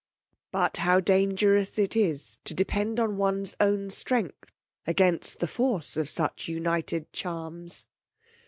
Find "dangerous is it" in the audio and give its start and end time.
0.99-2.45